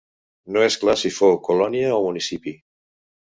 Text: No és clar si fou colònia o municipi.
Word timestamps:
No 0.55 0.63
és 0.67 0.77
clar 0.83 0.95
si 1.01 1.11
fou 1.17 1.37
colònia 1.49 1.91
o 1.99 2.01
municipi. 2.07 2.55